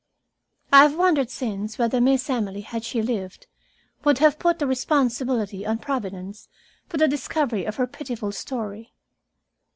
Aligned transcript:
I 0.73 0.81
have 0.81 0.95
wondered 0.97 1.29
since 1.29 1.77
whether 1.77 2.01
Miss 2.01 2.27
Emily, 2.27 2.61
had 2.61 2.83
she 2.83 3.03
lived, 3.03 3.45
would 4.03 4.17
have 4.17 4.39
put 4.39 4.57
the 4.57 4.65
responsibility 4.65 5.63
on 5.63 5.77
Providence 5.77 6.49
for 6.87 6.97
the 6.97 7.07
discovery 7.07 7.65
of 7.65 7.75
her 7.75 7.85
pitiful 7.85 8.31
story. 8.31 8.93